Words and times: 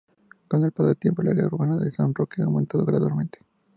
Con 0.47 0.63
el 0.63 0.71
paso 0.71 0.87
del 0.87 0.97
tiempo, 0.97 1.21
el 1.21 1.27
área 1.27 1.45
urbana 1.45 1.77
de 1.77 1.91
San 1.91 2.15
Roque 2.15 2.41
ha 2.41 2.45
aumentado 2.45 2.83
gradualmente. 2.85 3.37